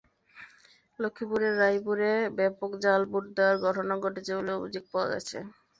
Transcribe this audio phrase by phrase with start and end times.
[0.99, 5.37] লক্ষ্মীপুরের রায়পুরে ব্যাপক জাল ভোট দেওয়ার ঘটনা ঘটেছে বলে অভিযোগ পাওয়া গেছে।